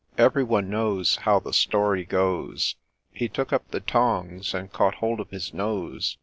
[0.17, 2.73] Every one knows How the story goes:
[3.11, 6.17] He took up the tonga and caught hold of his nose.